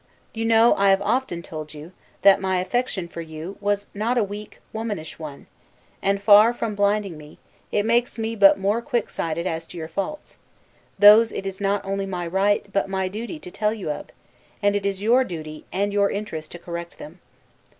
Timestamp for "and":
6.01-6.19, 14.59-14.75, 15.71-15.93